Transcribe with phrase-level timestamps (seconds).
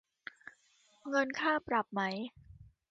[1.09, 2.01] เงินค่าปรับไหม